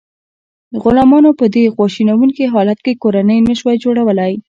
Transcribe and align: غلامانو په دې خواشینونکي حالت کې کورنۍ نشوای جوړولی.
غلامانو 0.83 1.31
په 1.39 1.45
دې 1.55 1.63
خواشینونکي 1.75 2.45
حالت 2.53 2.79
کې 2.85 2.99
کورنۍ 3.03 3.39
نشوای 3.49 3.77
جوړولی. 3.83 4.31